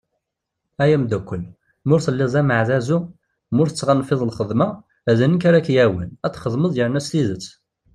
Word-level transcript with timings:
Ay 0.83 0.91
amddakel, 0.95 1.43
ma 1.85 1.91
ur 1.95 2.01
telliḍ 2.05 2.29
d 2.33 2.35
ameɛdazu, 2.41 2.99
ma 3.53 3.59
ur 3.63 3.69
tettɣanfiḍ 3.69 4.21
lxedma, 4.29 4.67
d 5.17 5.19
nekk 5.31 5.43
ara 5.47 5.57
ak-yawin, 5.61 6.11
ad 6.25 6.31
txedmeḍ 6.33 6.71
yerna 6.75 7.01
s 7.05 7.07
tidet. 7.11 7.45